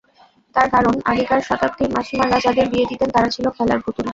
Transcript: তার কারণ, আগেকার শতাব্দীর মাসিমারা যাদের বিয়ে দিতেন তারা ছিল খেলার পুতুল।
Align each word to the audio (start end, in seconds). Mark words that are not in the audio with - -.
তার 0.55 0.67
কারণ, 0.69 0.95
আগেকার 1.05 1.41
শতাব্দীর 1.41 1.89
মাসিমারা 1.95 2.37
যাদের 2.39 2.67
বিয়ে 2.71 2.89
দিতেন 2.91 3.09
তারা 3.11 3.29
ছিল 3.35 3.45
খেলার 3.49 3.79
পুতুল। 3.85 4.07